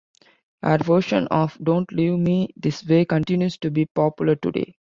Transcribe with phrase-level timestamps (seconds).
[0.63, 4.75] Her version of "Don't Leave Me This Way" continues to be popular today.